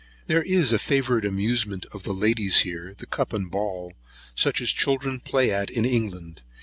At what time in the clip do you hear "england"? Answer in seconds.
5.85-6.41